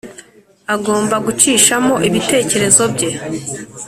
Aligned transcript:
agomba 0.75 1.15
gucishamo 1.25 1.93
ibitekerezo 2.07 2.83
bye. 2.93 3.09